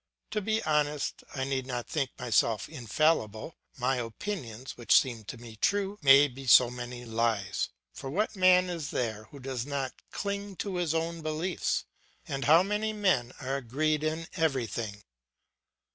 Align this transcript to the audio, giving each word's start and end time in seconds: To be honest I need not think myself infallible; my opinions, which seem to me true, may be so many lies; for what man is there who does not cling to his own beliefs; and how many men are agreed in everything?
To 0.31 0.41
be 0.41 0.63
honest 0.63 1.23
I 1.35 1.43
need 1.43 1.67
not 1.67 1.87
think 1.87 2.09
myself 2.17 2.67
infallible; 2.67 3.53
my 3.77 3.97
opinions, 3.97 4.75
which 4.75 4.99
seem 4.99 5.25
to 5.25 5.37
me 5.37 5.57
true, 5.57 5.99
may 6.01 6.27
be 6.27 6.47
so 6.47 6.71
many 6.71 7.05
lies; 7.05 7.69
for 7.93 8.09
what 8.09 8.35
man 8.35 8.67
is 8.67 8.89
there 8.89 9.25
who 9.25 9.39
does 9.39 9.63
not 9.63 9.93
cling 10.09 10.55
to 10.55 10.77
his 10.77 10.95
own 10.95 11.21
beliefs; 11.21 11.85
and 12.27 12.45
how 12.45 12.63
many 12.63 12.93
men 12.93 13.31
are 13.41 13.57
agreed 13.57 14.03
in 14.03 14.25
everything? 14.33 15.03